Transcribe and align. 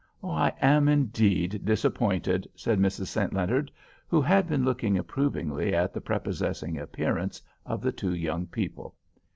"I 0.23 0.51
am 0.63 0.87
indeed 0.87 1.63
disappointed"—said 1.63 2.79
Mrs. 2.79 3.05
St. 3.05 3.33
Leonard, 3.35 3.69
who 4.07 4.19
had 4.19 4.47
been 4.47 4.65
looking 4.65 4.97
approvingly 4.97 5.75
at 5.75 5.93
the 5.93 6.01
prepossessing 6.01 6.79
appearance 6.79 7.39
of 7.67 7.83
the 7.83 7.91
two 7.91 8.15
young 8.15 8.47
people. 8.47 8.95